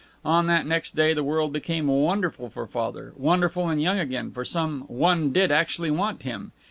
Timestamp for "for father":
2.49-3.13